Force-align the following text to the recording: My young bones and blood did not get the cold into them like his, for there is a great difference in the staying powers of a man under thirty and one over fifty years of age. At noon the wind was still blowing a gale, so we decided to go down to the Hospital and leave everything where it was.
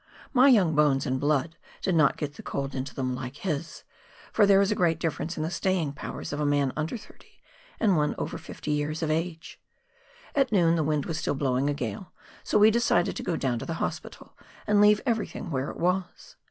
My 0.33 0.47
young 0.47 0.73
bones 0.73 1.05
and 1.05 1.19
blood 1.19 1.57
did 1.83 1.93
not 1.93 2.17
get 2.17 2.33
the 2.33 2.41
cold 2.41 2.73
into 2.73 2.95
them 2.95 3.13
like 3.13 3.35
his, 3.35 3.83
for 4.33 4.47
there 4.47 4.59
is 4.59 4.71
a 4.71 4.75
great 4.75 4.99
difference 4.99 5.37
in 5.37 5.43
the 5.43 5.51
staying 5.51 5.93
powers 5.93 6.33
of 6.33 6.39
a 6.39 6.43
man 6.47 6.73
under 6.75 6.97
thirty 6.97 7.43
and 7.79 7.95
one 7.95 8.15
over 8.17 8.39
fifty 8.39 8.71
years 8.71 9.03
of 9.03 9.11
age. 9.11 9.59
At 10.33 10.51
noon 10.51 10.75
the 10.75 10.83
wind 10.83 11.05
was 11.05 11.19
still 11.19 11.35
blowing 11.35 11.69
a 11.69 11.75
gale, 11.75 12.11
so 12.43 12.57
we 12.57 12.71
decided 12.71 13.15
to 13.15 13.21
go 13.21 13.35
down 13.35 13.59
to 13.59 13.65
the 13.67 13.75
Hospital 13.75 14.35
and 14.65 14.81
leave 14.81 15.01
everything 15.05 15.51
where 15.51 15.69
it 15.69 15.77
was. 15.77 16.35